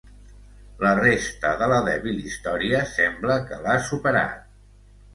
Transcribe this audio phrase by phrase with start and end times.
[0.83, 4.47] La resta de la dèbil història sembla que l'ha superat.